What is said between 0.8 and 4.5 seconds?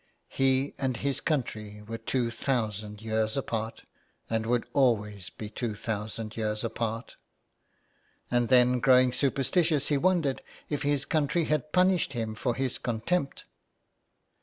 his country were two thousand years apart, and